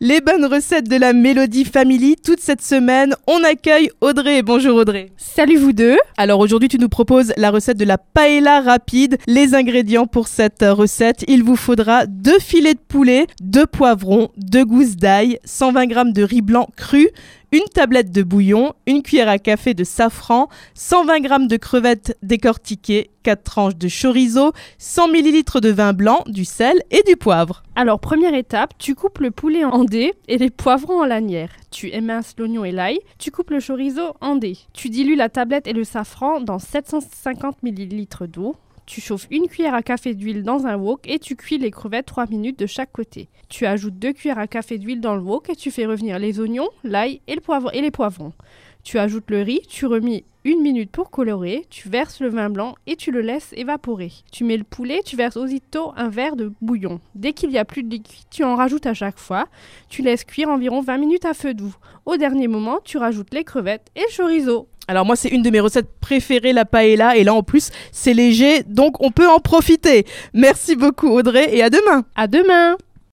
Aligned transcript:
les 0.00 0.20
bonnes 0.20 0.44
recettes 0.44 0.88
de 0.88 0.96
la 0.96 1.12
Mélodie 1.12 1.64
Family. 1.64 2.16
Toute 2.16 2.40
cette 2.40 2.62
semaine, 2.62 3.14
on 3.26 3.42
accueille 3.44 3.90
Audrey. 4.00 4.42
Bonjour 4.42 4.76
Audrey. 4.76 5.10
Salut 5.16 5.56
vous 5.56 5.72
deux. 5.72 5.96
Alors 6.16 6.40
aujourd'hui, 6.40 6.68
tu 6.68 6.78
nous 6.78 6.88
proposes 6.88 7.32
la 7.36 7.50
recette 7.50 7.76
de 7.76 7.84
la 7.84 7.98
paella 7.98 8.60
rapide. 8.60 9.18
Les 9.26 9.54
ingrédients 9.54 10.06
pour 10.06 10.28
cette 10.28 10.64
recette, 10.66 11.24
il 11.28 11.42
vous 11.42 11.56
faudra 11.56 12.06
deux 12.06 12.38
filets 12.38 12.74
de 12.74 12.80
poulet, 12.86 13.26
deux 13.40 13.66
poivrons, 13.66 14.30
deux 14.36 14.64
gousses 14.64 14.96
d'ail, 14.96 15.38
120 15.44 15.88
g 15.88 15.94
de 16.12 16.22
riz 16.22 16.42
blanc 16.42 16.68
cru, 16.76 17.08
une 17.54 17.68
tablette 17.72 18.10
de 18.10 18.24
bouillon, 18.24 18.74
une 18.84 19.00
cuillère 19.00 19.28
à 19.28 19.38
café 19.38 19.74
de 19.74 19.84
safran, 19.84 20.48
120 20.74 21.22
g 21.22 21.46
de 21.46 21.56
crevettes 21.56 22.18
décortiquées, 22.20 23.12
4 23.22 23.44
tranches 23.44 23.76
de 23.76 23.86
chorizo, 23.88 24.50
100 24.78 25.14
ml 25.14 25.60
de 25.60 25.70
vin 25.70 25.92
blanc, 25.92 26.24
du 26.26 26.44
sel 26.44 26.82
et 26.90 27.04
du 27.06 27.14
poivre. 27.16 27.62
Alors 27.76 28.00
première 28.00 28.34
étape, 28.34 28.76
tu 28.78 28.96
coupes 28.96 29.20
le 29.20 29.30
poulet 29.30 29.64
en 29.64 29.84
dés 29.84 30.14
et 30.26 30.36
les 30.36 30.50
poivrons 30.50 31.02
en 31.02 31.04
lanières. 31.04 31.52
Tu 31.70 31.94
éminces 31.94 32.34
l'oignon 32.38 32.64
et 32.64 32.72
l'ail, 32.72 32.98
tu 33.18 33.30
coupes 33.30 33.50
le 33.50 33.60
chorizo 33.60 34.14
en 34.20 34.34
dés. 34.34 34.58
Tu 34.72 34.88
dilues 34.88 35.14
la 35.14 35.28
tablette 35.28 35.68
et 35.68 35.72
le 35.72 35.84
safran 35.84 36.40
dans 36.40 36.58
750 36.58 37.58
ml 37.62 38.26
d'eau. 38.26 38.56
Tu 38.86 39.00
chauffes 39.00 39.26
une 39.30 39.48
cuillère 39.48 39.74
à 39.74 39.82
café 39.82 40.14
d'huile 40.14 40.42
dans 40.42 40.66
un 40.66 40.76
wok 40.76 41.08
et 41.08 41.18
tu 41.18 41.36
cuis 41.36 41.56
les 41.56 41.70
crevettes 41.70 42.06
3 42.06 42.26
minutes 42.26 42.58
de 42.58 42.66
chaque 42.66 42.92
côté. 42.92 43.28
Tu 43.48 43.64
ajoutes 43.64 43.98
2 43.98 44.12
cuillères 44.12 44.38
à 44.38 44.46
café 44.46 44.76
d'huile 44.76 45.00
dans 45.00 45.14
le 45.16 45.22
wok 45.22 45.48
et 45.48 45.56
tu 45.56 45.70
fais 45.70 45.86
revenir 45.86 46.18
les 46.18 46.38
oignons, 46.38 46.68
l'ail 46.82 47.20
et, 47.26 47.34
les 47.34 47.90
poivrons. 47.90 48.32
Tu 48.82 48.98
ajoutes 48.98 49.30
le 49.30 49.40
riz, 49.40 49.62
tu 49.66 49.86
remis 49.86 50.24
une 50.44 50.60
minute 50.60 50.90
pour 50.90 51.10
colorer, 51.10 51.64
tu 51.70 51.88
verses 51.88 52.20
le 52.20 52.28
vin 52.28 52.50
blanc 52.50 52.74
et 52.86 52.96
tu 52.96 53.10
le 53.10 53.22
laisses 53.22 53.54
évaporer. 53.56 54.12
Tu 54.30 54.44
mets 54.44 54.58
le 54.58 54.64
poulet, 54.64 55.00
tu 55.02 55.16
verses 55.16 55.38
aussitôt 55.38 55.92
un 55.96 56.10
verre 56.10 56.36
de 56.36 56.52
bouillon. 56.60 57.00
Dès 57.14 57.32
qu'il 57.32 57.50
y 57.50 57.56
a 57.56 57.64
plus 57.64 57.82
de 57.82 57.90
liquide, 57.90 58.26
tu 58.30 58.44
en 58.44 58.54
rajoutes 58.54 58.86
à 58.86 58.92
chaque 58.92 59.18
fois. 59.18 59.48
Tu 59.88 60.02
laisses 60.02 60.24
cuire 60.24 60.50
environ 60.50 60.82
20 60.82 60.98
minutes 60.98 61.24
à 61.24 61.32
feu 61.32 61.54
doux. 61.54 61.74
Au 62.04 62.18
dernier 62.18 62.46
moment, 62.46 62.80
tu 62.84 62.98
rajoutes 62.98 63.32
les 63.32 63.44
crevettes 63.44 63.90
et 63.96 64.00
le 64.00 64.14
chorizo. 64.14 64.68
Alors 64.86 65.06
moi 65.06 65.16
c'est 65.16 65.28
une 65.28 65.42
de 65.42 65.50
mes 65.50 65.60
recettes 65.60 65.88
préférées 66.00 66.52
la 66.52 66.64
paella 66.64 67.16
et 67.16 67.24
là 67.24 67.34
en 67.34 67.42
plus 67.42 67.70
c'est 67.92 68.14
léger 68.14 68.62
donc 68.64 69.02
on 69.02 69.10
peut 69.10 69.28
en 69.28 69.38
profiter. 69.38 70.04
Merci 70.32 70.76
beaucoup 70.76 71.08
Audrey 71.08 71.56
et 71.56 71.62
à 71.62 71.70
demain. 71.70 72.04
À 72.14 72.26
demain. 72.26 72.76